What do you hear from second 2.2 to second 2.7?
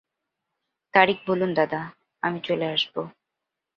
আমি চলে